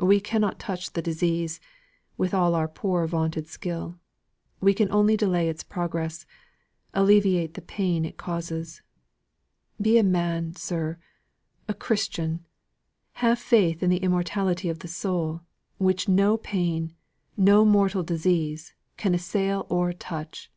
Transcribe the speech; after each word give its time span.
We 0.00 0.20
cannot 0.20 0.58
touch 0.58 0.94
the 0.94 1.02
disease, 1.02 1.60
with 2.16 2.32
all 2.32 2.54
our 2.54 2.66
poor 2.66 3.06
vaunted 3.06 3.46
skill. 3.46 3.98
We 4.58 4.72
can 4.72 4.90
only 4.90 5.18
delay 5.18 5.50
its 5.50 5.62
progress 5.62 6.24
alleviate 6.94 7.52
the 7.52 7.60
pain 7.60 8.06
it 8.06 8.16
causes. 8.16 8.80
Be 9.78 9.98
a 9.98 10.02
man, 10.02 10.54
sir 10.56 10.96
a 11.68 11.74
Christian. 11.74 12.46
Have 13.20 13.38
faith 13.38 13.82
in 13.82 13.90
the 13.90 13.98
immortality 14.02 14.70
of 14.70 14.78
the 14.78 14.88
soul, 14.88 15.42
which 15.76 16.08
no 16.08 16.38
pain, 16.38 16.94
no 17.36 17.62
mortal 17.66 18.02
disease, 18.02 18.72
can 18.96 19.14
assail 19.14 19.66
or 19.68 19.92
touch!" 19.92 20.50